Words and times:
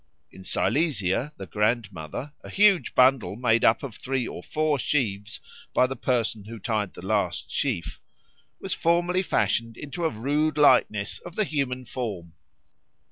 In 0.31 0.43
Silesia 0.43 1.31
the 1.37 1.45
Grandmother 1.45 2.33
a 2.43 2.49
huge 2.49 2.95
bundle 2.95 3.35
made 3.35 3.63
up 3.63 3.83
of 3.83 3.93
three 3.93 4.27
or 4.27 4.41
four 4.41 4.79
sheaves 4.79 5.39
by 5.75 5.85
the 5.85 5.95
person 5.95 6.45
who 6.45 6.57
tied 6.57 6.95
the 6.95 7.05
last 7.05 7.51
sheaf 7.51 8.01
was 8.59 8.73
formerly 8.73 9.21
fashioned 9.21 9.77
into 9.77 10.03
a 10.03 10.09
rude 10.09 10.57
likeness 10.57 11.19
of 11.19 11.35
the 11.35 11.43
human 11.43 11.85
form. 11.85 12.33